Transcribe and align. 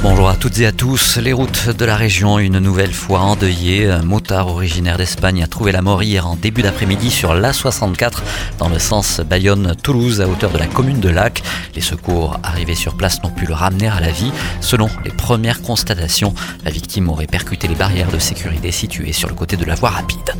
Bonjour 0.00 0.28
à 0.28 0.36
toutes 0.36 0.60
et 0.60 0.66
à 0.66 0.70
tous. 0.70 1.16
Les 1.16 1.32
routes 1.32 1.70
de 1.70 1.84
la 1.84 1.96
région 1.96 2.38
une 2.38 2.60
nouvelle 2.60 2.92
fois 2.92 3.18
endeuillées. 3.18 3.90
Un 3.90 4.02
motard 4.02 4.46
originaire 4.46 4.96
d'Espagne 4.96 5.42
a 5.42 5.48
trouvé 5.48 5.72
la 5.72 5.82
mort 5.82 6.04
hier 6.04 6.28
en 6.28 6.36
début 6.36 6.62
d'après-midi 6.62 7.10
sur 7.10 7.34
l'A64 7.34 8.18
dans 8.58 8.68
le 8.68 8.78
sens 8.78 9.20
Bayonne-Toulouse 9.20 10.20
à 10.20 10.28
hauteur 10.28 10.52
de 10.52 10.58
la 10.58 10.68
commune 10.68 11.00
de 11.00 11.08
Lac. 11.08 11.42
Les 11.74 11.80
secours 11.80 12.38
arrivés 12.44 12.76
sur 12.76 12.96
place 12.96 13.20
n'ont 13.24 13.30
pu 13.30 13.44
le 13.46 13.54
ramener 13.54 13.88
à 13.88 13.98
la 13.98 14.12
vie. 14.12 14.30
Selon 14.60 14.88
les 15.04 15.10
premières 15.10 15.62
constatations, 15.62 16.32
la 16.64 16.70
victime 16.70 17.08
aurait 17.08 17.26
percuté 17.26 17.66
les 17.66 17.74
barrières 17.74 18.12
de 18.12 18.20
sécurité 18.20 18.70
situées 18.70 19.12
sur 19.12 19.28
le 19.28 19.34
côté 19.34 19.56
de 19.56 19.64
la 19.64 19.74
voie 19.74 19.90
rapide. 19.90 20.32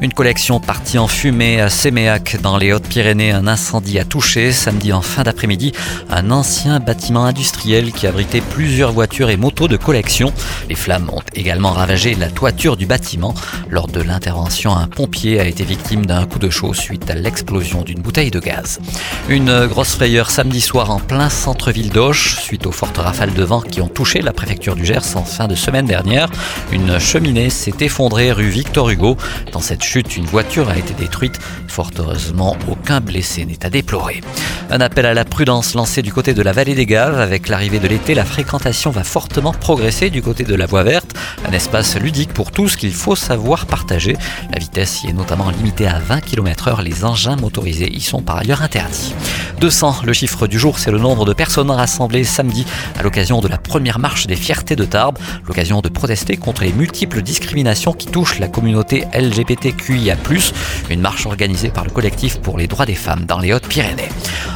Une 0.00 0.12
collection 0.12 0.58
partie 0.58 0.98
en 0.98 1.06
fumée 1.06 1.60
à 1.60 1.70
Séméac 1.70 2.38
dans 2.42 2.58
les 2.58 2.72
Hautes-Pyrénées. 2.72 3.30
Un 3.30 3.46
incendie 3.46 4.00
a 4.00 4.04
touché 4.04 4.50
samedi 4.50 4.92
en 4.92 5.02
fin 5.02 5.22
d'après-midi 5.22 5.72
un 6.10 6.32
ancien 6.32 6.80
bâtiment 6.80 7.26
industriel 7.26 7.92
qui 7.92 8.08
abritait 8.08 8.40
plusieurs 8.40 8.92
voies 8.92 9.03
voitures 9.04 9.28
et 9.28 9.36
motos 9.36 9.68
de 9.68 9.76
collection. 9.76 10.32
Les 10.70 10.74
flammes 10.74 11.10
ont 11.12 11.20
également 11.34 11.72
ravagé 11.72 12.14
la 12.14 12.30
toiture 12.30 12.78
du 12.78 12.86
bâtiment. 12.86 13.34
Lors 13.68 13.86
de 13.86 14.00
l'intervention, 14.00 14.74
un 14.74 14.86
pompier 14.86 15.40
a 15.40 15.44
été 15.44 15.62
victime 15.62 16.06
d'un 16.06 16.24
coup 16.24 16.38
de 16.38 16.48
chaud 16.48 16.72
suite 16.72 17.10
à 17.10 17.14
l'explosion 17.14 17.82
d'une 17.82 18.00
bouteille 18.00 18.30
de 18.30 18.40
gaz. 18.40 18.80
Une 19.28 19.66
grosse 19.66 19.96
frayeur 19.96 20.30
samedi 20.30 20.62
soir 20.62 20.90
en 20.90 21.00
plein 21.00 21.28
centre-ville 21.28 21.90
d'Auch, 21.90 22.38
suite 22.40 22.64
aux 22.64 22.72
fortes 22.72 22.96
rafales 22.96 23.34
de 23.34 23.42
vent 23.42 23.60
qui 23.60 23.82
ont 23.82 23.88
touché 23.88 24.22
la 24.22 24.32
préfecture 24.32 24.74
du 24.74 24.86
Gers 24.86 25.16
en 25.16 25.24
fin 25.24 25.48
de 25.48 25.54
semaine 25.54 25.84
dernière. 25.84 26.30
Une 26.72 26.98
cheminée 26.98 27.50
s'est 27.50 27.74
effondrée 27.80 28.32
rue 28.32 28.48
Victor 28.48 28.88
Hugo. 28.88 29.18
Dans 29.52 29.60
cette 29.60 29.84
chute, 29.84 30.16
une 30.16 30.24
voiture 30.24 30.70
a 30.70 30.78
été 30.78 30.94
détruite. 30.94 31.38
Fort 31.68 31.90
heureusement, 31.98 32.56
aucun 32.70 33.02
blessé 33.02 33.44
n'est 33.44 33.66
à 33.66 33.68
déplorer. 33.68 34.22
Un 34.70 34.80
appel 34.80 35.06
à 35.06 35.14
la 35.14 35.24
prudence 35.24 35.74
lancé 35.74 36.02
du 36.02 36.12
côté 36.12 36.34
de 36.34 36.42
la 36.42 36.52
vallée 36.52 36.74
des 36.74 36.86
Gaves. 36.86 37.20
Avec 37.20 37.48
l'arrivée 37.48 37.78
de 37.78 37.86
l'été, 37.86 38.14
la 38.14 38.24
fréquentation 38.24 38.90
va 38.90 39.04
fortement 39.04 39.52
progresser 39.52 40.10
du 40.10 40.22
côté 40.22 40.44
de 40.44 40.54
la 40.54 40.66
voie 40.66 40.82
verte, 40.82 41.14
un 41.46 41.52
espace 41.52 41.96
ludique 41.96 42.32
pour 42.32 42.50
tous 42.50 42.76
qu'il 42.76 42.92
faut 42.92 43.14
savoir 43.14 43.66
partager. 43.66 44.16
La 44.52 44.58
vitesse 44.58 45.04
y 45.04 45.08
est 45.08 45.12
notamment 45.12 45.50
limitée 45.50 45.86
à 45.86 45.98
20 45.98 46.20
km 46.22 46.70
h 46.70 46.82
Les 46.82 47.04
engins 47.04 47.36
motorisés 47.36 47.92
y 47.92 48.00
sont 48.00 48.22
par 48.22 48.38
ailleurs 48.38 48.62
interdits. 48.62 49.14
200, 49.60 50.02
le 50.04 50.12
chiffre 50.12 50.46
du 50.46 50.58
jour, 50.58 50.78
c'est 50.78 50.90
le 50.90 50.98
nombre 50.98 51.24
de 51.24 51.32
personnes 51.32 51.70
rassemblées 51.70 52.24
samedi 52.24 52.66
à 52.98 53.02
l'occasion 53.02 53.40
de 53.40 53.48
la 53.48 53.58
première 53.58 53.98
marche 53.98 54.26
des 54.26 54.36
fiertés 54.36 54.76
de 54.76 54.84
Tarbes, 54.84 55.18
l'occasion 55.46 55.80
de 55.80 55.88
protester 55.88 56.36
contre 56.36 56.62
les 56.62 56.72
multiples 56.72 57.22
discriminations 57.22 57.92
qui 57.92 58.06
touchent 58.06 58.38
la 58.40 58.48
communauté 58.48 59.06
LGBTQIA+, 59.14 60.16
une 60.90 61.00
marche 61.00 61.26
organisée 61.26 61.70
par 61.70 61.84
le 61.84 61.90
collectif 61.90 62.40
pour 62.40 62.58
les 62.58 62.66
droits 62.66 62.86
des 62.86 62.94
femmes 62.94 63.24
dans 63.26 63.38
les 63.38 63.52
Hautes-Pyrénées. 63.52 64.08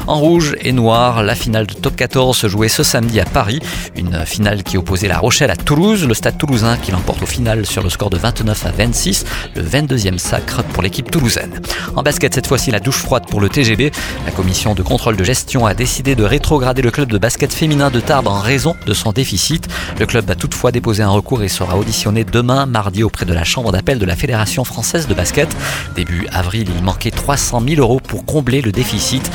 En 0.09 0.21
rouge 0.21 0.57
et 0.63 0.73
noir, 0.73 1.23
la 1.23 1.35
finale 1.35 1.67
de 1.67 1.75
Top 1.75 1.95
14 1.95 2.35
se 2.35 2.49
jouait 2.49 2.69
ce 2.69 2.83
samedi 2.83 3.21
à 3.21 3.27
Paris, 3.27 3.61
une 3.95 4.25
finale 4.25 4.63
qui 4.63 4.79
opposait 4.79 5.07
La 5.07 5.19
Rochelle 5.19 5.51
à 5.51 5.57
Toulouse, 5.57 6.09
le 6.09 6.15
stade 6.15 6.39
toulousain 6.39 6.79
qui 6.79 6.93
l'emporte 6.93 7.23
au 7.23 7.27
final 7.27 7.67
sur 7.67 7.83
le 7.83 7.91
score 7.91 8.09
de 8.09 8.17
29 8.17 8.65
à 8.65 8.71
26, 8.71 9.27
le 9.55 9.63
22e 9.63 10.17
sacre 10.17 10.65
pour 10.65 10.83
l'équipe 10.83 11.11
toulousaine. 11.11 11.61
En 11.95 12.03
basket, 12.03 12.33
cette 12.33 12.47
fois-ci, 12.47 12.71
la 12.71 12.81
douche 12.81 12.97
froide 12.97 13.27
pour 13.29 13.43
le 13.43 13.51
TGB. 13.51 13.93
La 14.25 14.33
commission 14.33 14.75
de 14.75 14.83
contrôle 14.83 15.19
de 15.19 15.25
gestion 15.25 15.67
a 15.67 15.75
décidé 15.75 16.15
de 16.15 16.25
rétrograder 16.25 16.81
le 16.81 16.91
club 16.91 17.13
de 17.13 17.19
basket 17.19 17.53
féminin 17.53 17.91
de 17.91 18.01
Tarbes 18.01 18.29
en 18.29 18.41
raison 18.41 18.77
de 18.87 18.95
son 18.95 19.13
déficit. 19.13 19.69
Le 20.01 20.07
club 20.07 20.31
a 20.31 20.35
toutefois 20.35 20.73
déposé 20.73 21.03
un 21.03 21.11
recours 21.11 21.43
et 21.43 21.49
sera 21.49 21.77
auditionné 21.77 22.25
demain, 22.25 22.65
mardi, 22.65 23.03
auprès 23.03 23.27
de 23.27 23.35
la 23.35 23.45
chambre 23.45 23.73
d'appel 23.73 23.99
de 23.99 24.07
la 24.07 24.17
Fédération 24.17 24.65
française 24.65 25.07
de 25.07 25.13
basket. 25.13 25.55
Début 25.97 26.27
avril, 26.33 26.67
il 26.75 26.83
manquait 26.83 27.11
300 27.11 27.61
000 27.69 27.83
euros 27.83 28.01
pour 28.01 28.25
combler 28.25 28.63
le 28.63 28.73
déficit. 28.73 29.31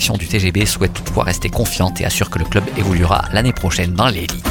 Direction 0.00 0.16
du 0.16 0.26
TGB 0.26 0.64
souhaite 0.64 0.94
toutefois 0.94 1.24
rester 1.24 1.50
confiante 1.50 2.00
et 2.00 2.06
assure 2.06 2.30
que 2.30 2.38
le 2.38 2.46
club 2.46 2.64
évoluera 2.78 3.26
l'année 3.34 3.52
prochaine 3.52 3.92
dans 3.92 4.08
l'élite. 4.08 4.48